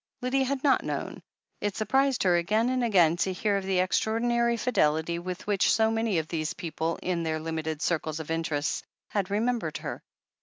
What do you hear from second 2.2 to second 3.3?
her again and again